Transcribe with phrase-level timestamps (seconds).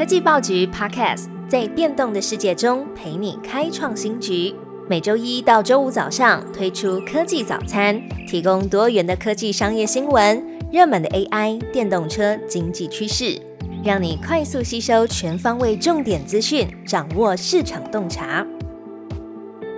[0.00, 4.54] 科技报局 Podcast 在变动的世界中陪你开创新局。
[4.88, 10.42] 每周一到周五早上推出科技早餐，提供多元的科技商业新闻、
[10.72, 13.38] 热门的 AI、电动车、经济趋势，
[13.84, 18.46] 让你快速吸收全方位重点资讯，掌握市场洞察。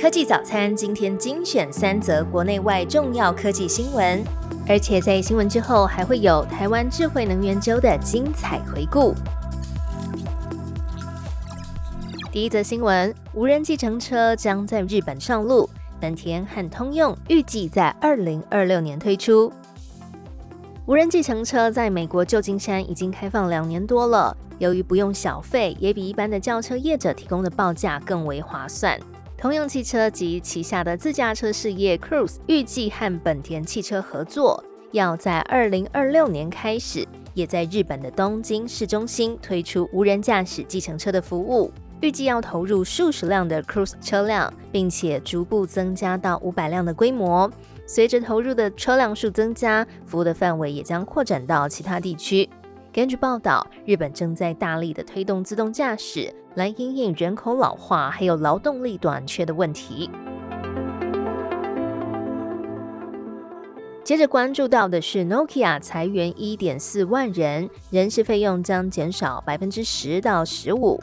[0.00, 4.24] 科技早餐今天精选三则国内外重要科技新闻，
[4.66, 9.14] 而且在新闻之后还会有台湾智慧能源周的精彩回顾。
[12.36, 15.66] 第一则新闻：无人计程车将在日本上路，
[15.98, 19.50] 本田和通用预计在二零二六年推出。
[20.84, 29.00] 无人计程车在美国旧金山已经开放两年多了，由于不用小费，也比一般的轿车业者提供的报价更为划算。
[29.38, 34.62] 通用汽车及旗下的自驾车事业 Cruise 预计和本田汽车合作，
[34.92, 41.72] 要在二零二六年开始，也在日本的东京市中心推出无人驾驶计程车的服务。
[42.06, 47.50] 预计要投入数十辆的 Cruise 车辆，并且逐步增加到五百辆的规模。
[47.84, 52.48] 随着投入的车辆数增加，服务的范围也将扩展到其他地区。
[52.92, 60.08] 根据报道，日本正在大力的推动自动驾驶，来应应人口老化还有劳动力短缺的问题。
[64.04, 71.02] 接着关注到的是，Nokia 裁员一点四万人，人事费用将减少百分之十到十五。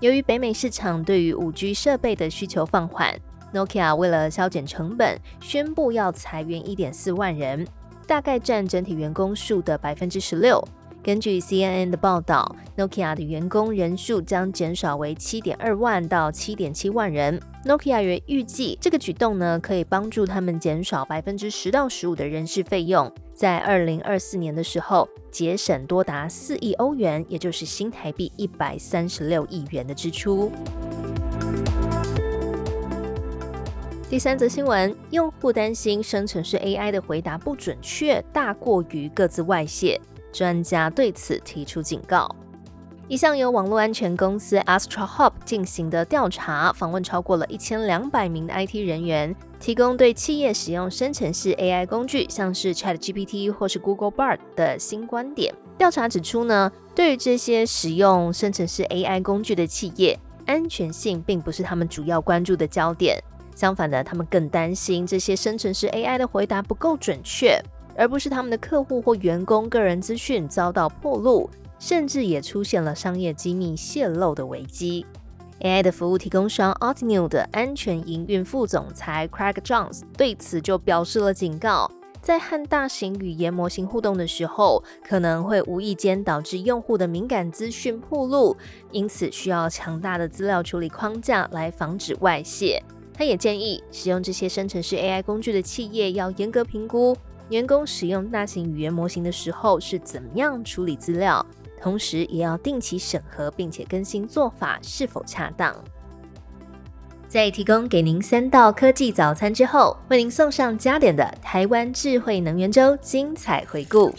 [0.00, 3.18] 由于北美市场对于五 G 设备的需求放缓
[3.54, 7.66] ，Nokia 为了削减成本，宣布要裁员一点四万人，
[8.06, 10.62] 大概占整体员工数的百分之十六。
[11.02, 17.40] 根据 CNN 的报道，Nokia 的员工人数将减少为七点二万到七点七万人。
[17.64, 30.50] Nokia 也预计这个举动呢，可以帮助他们减少百分之十到十五的人事费用，在二零二四年的时候节省多达四亿欧元，也就是新台币一百三十六亿元的支出。
[34.08, 40.00] 第三则新闻，用户担心生成式 AI 的回答不准确，大过于各自外泄。
[40.32, 42.34] 专家对此提出警告。
[43.08, 55.52] 一项由网络安全公司 Astra Hub 进行的调查，访问超过了一千两百名的 IT 人员，提供对企业使用生成式 AI 工具，像是 ChatGPT 或是 Google Bard 的新观点。
[55.76, 60.16] 调查指出呢，对于这些使用生成式 AI 工具的企业，
[60.46, 63.20] 安全性并不是他们主要关注的焦点。
[63.56, 67.60] 相反的，他们更担心这些生成式 AI 的回答不够准确。
[67.96, 71.50] 而不是他们的客户或员工个人资讯遭到破露，
[71.80, 75.04] 甚至也出现了商业机密泄露的危机。
[75.60, 81.90] AI 的服务提供商 a u t i n u 的安全营运副总裁 Craig Jones 对此就表示了警告：
[82.20, 88.54] 在和大型语言模型互动的时候，可能会无意间导致用户的敏感资讯暴露，
[88.92, 92.82] 因此需要强大的资料处理框架来防止外泄。
[93.14, 97.16] 他也建议使用这些生成式 AI 工具的企业要严格评估。
[97.48, 101.44] 员工使用大型语言模型的时候是怎么样处理资料？
[101.80, 105.74] 同时也要定期审核，并且更新做法是否恰当。
[107.28, 114.14] 在提供给您三道科技早餐之后，为您送上加点的台湾智慧能源周精彩回顾。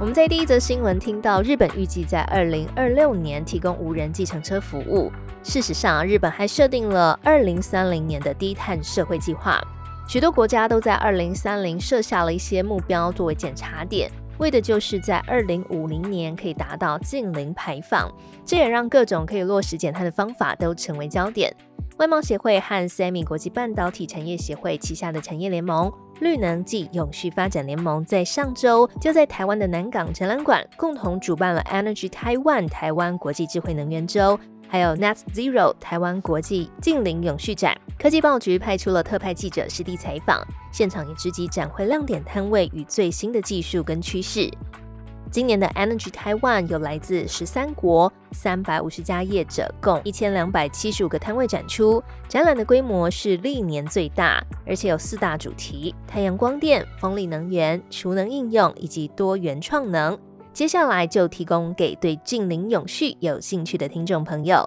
[0.00, 5.10] 我们在第一则新闻听到，日本预计在二零二六年提供无人计程车服务。
[5.44, 9.62] 事实上，日本还设定了二零三零年的低碳社会计划。
[10.08, 18.10] 许多国家都在二零三零设下了一些目标作为检查点，为的就是在二零五零年可以达到净零排放。
[18.44, 21.54] 这也让各种可以落实减碳的方法都成为焦点。
[21.98, 34.38] 外贸协会和 SEMI 国际半导体产业协会旗下的产业联盟绿能暨永续发展联盟，在上周就在台湾的南港展览馆共同主办了 Energy Taiwan 台湾国际智慧能源周。
[34.68, 40.42] 还有 Net Zero 台湾国际近邻永续展，科技报局派出了特派记者实地采访，
[40.72, 44.50] 现场也直击展会亮点摊位与最新的技术跟趋势。
[45.30, 60.16] 今年的 Energy Taiwan 有来自十三国三百五十家业者，共一千两百七十五个摊位展出，展览的规模是历年最大，而且有四大主题：太阳光电、风力能源、储能应用以及多元创能。
[60.54, 64.64] 接下来就提供给对近邻永续有兴趣的听众朋友。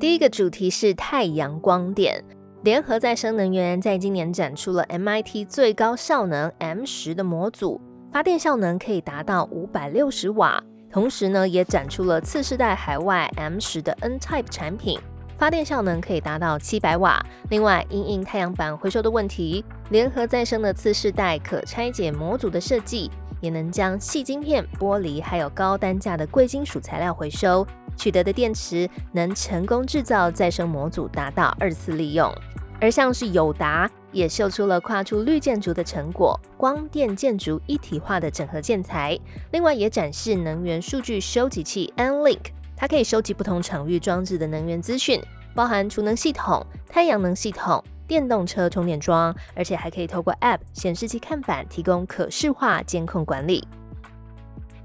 [0.00, 2.24] 第一个主题是太阳光电，
[2.62, 7.78] 联合再生能源在今年展出了 MIT 最高效能 M 十的模组，
[8.10, 10.64] 发电效能可以达到五百六十瓦。
[10.90, 14.98] 同时呢，也展出了次世代海外 M 十的 N Type 产品，
[15.36, 17.22] 发电效能可以达到七百瓦。
[17.50, 23.10] 另外，因应太阳板回收的问题，联合再生的次世代可拆解模组的设计。
[23.44, 32.34] 也能将细晶片、玻璃还有高单价的贵金属材料回收，取得的电池能成功制造再生模组，达到二次利用。
[32.80, 39.18] 而像是友达也秀出了跨出绿建筑的成果，光电建筑一体化的整合建材。
[39.52, 45.22] 另外也展示能源数据收集器 N-Link，它可以收集不同场域装置的能源资讯，
[45.54, 47.84] 包含储能系统、太阳能系统。
[48.06, 53.66] 电动车充电桩，而且还可以透过 App 显示器看板提供可视化监控管理。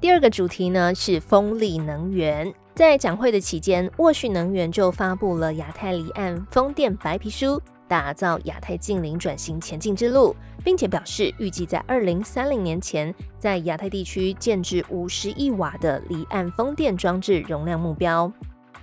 [0.00, 18.32] 第二个主题呢是风力能源，在展会的期间，沃旭能源就发布了亚太离岸风电白皮书，打造亚太近邻转型前进之路，并且表示预计在二零三零年前，在亚太地区建置五十亿瓦的离岸风电装置容量目标。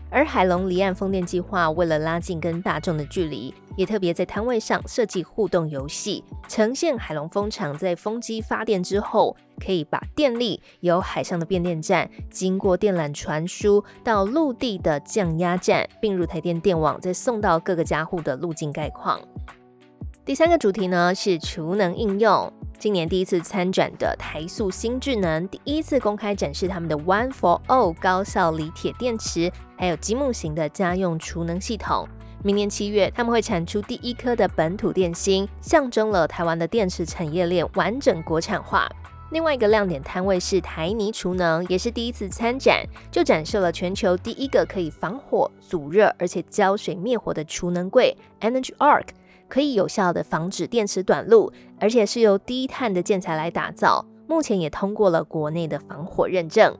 [0.10, 19.20] 而海龙离岸风电计划为了拉近跟大众的距离，也特别在摊位上设计互动游戏，呈现海龙风场在风机发电之后，可以把电力由海上的变电站经过电缆传输到陆地的降压站，并入台电电网，再送到各个家户的路径概况。
[20.24, 22.52] 第三个主题呢是储能应用。
[22.78, 32.08] 今年第一次参展的台塑新智能，第一次公开展示他们的 One for All 高效锂铁电池，还有积木型的家用储能系统。
[32.44, 38.88] 明年七月，他们会产出第一颗的本土电芯，象征了台湾的电池产业链完整国产化。
[39.32, 49.08] 另外一个亮点摊位是台泥储能，也是第一次参展，就展示了全球第一个可以防火、阻热，而且浇水灭火的储能柜 Energy Arc。
[49.48, 54.06] 可以有效的防止电池短路，而且是由低碳的建材来打造。
[54.28, 56.76] 目前也通过了国内的防火认证。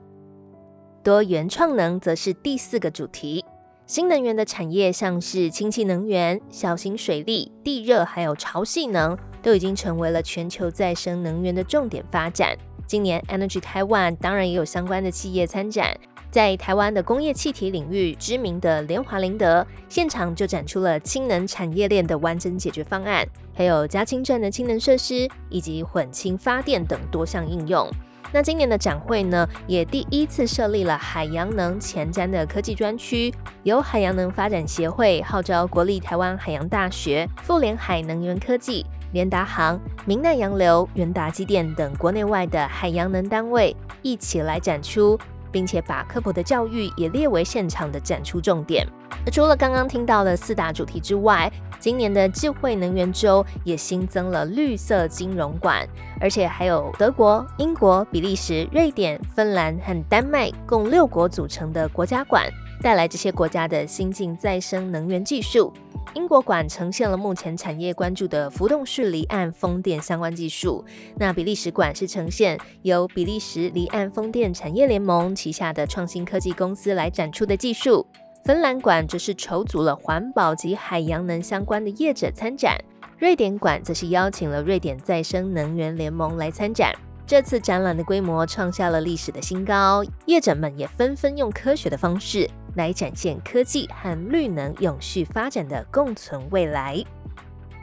[1.06, 3.44] 多元创能则是第四个主题。
[3.86, 12.56] 新能源的产业，像是氢气能源、小型水利、地热，还有潮汐能，都已经成为了全球再生能源的重点发展。
[12.88, 15.96] 今年 Energy Taiwan 当然也有相关的企业参展。
[16.32, 23.24] 在台湾的工业气体领域知名的联华林德现场就展出了氢能产业链的完整解决方案，
[23.54, 27.88] 还有加氢站的氢能设施以及混氢发电等多项应用。
[28.32, 33.32] 那今年的展会呢，也第一次设立了海洋能前瞻的科技专区，
[33.62, 45.18] 由海洋能发展协会号召国立台湾海洋大学、富联海能源科技、联达航、明奈洋流、元达机电等国内外的海洋能单位一起来展出。
[45.52, 48.86] 并且把科普的教育也列为现场的展出重点。
[49.32, 51.50] 除了刚刚听到的四大主题之外，
[51.86, 55.88] 今年的智慧能源周也新增了绿色金融馆，
[56.20, 62.50] 而且还有德国、英国、比利时、瑞典、芬兰和丹麦共六国组成的国家馆，
[62.82, 65.72] 带来这些国家的新进再生能源技术。
[66.14, 70.84] 英国馆呈现了目前产业关注的浮动式离岸风电相关技术，
[71.18, 78.04] 那比利时馆是呈现由比利时离岸风电产业联盟旗下的创新科技公司来展出的技术。
[78.46, 82.78] 芬兰馆则是筹组了环保及海洋能相关的业者参展，
[83.18, 86.94] 瑞典馆则是邀请了瑞典再生能源联盟来参展。
[87.26, 92.48] 这次展览的规模创下了历史的新高，业者们也纷纷用科学的方式。
[92.76, 97.02] 来展现科技和绿能永续发展的共存未来。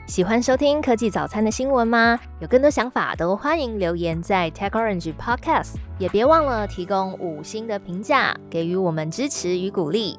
[0.06, 2.18] 喜欢收听科技早餐的新闻吗？
[2.40, 10.18] 有更多想法都欢迎留言在 Tech Orange Podcast，也别忘了提供五星的评价，给予我们支持与鼓励。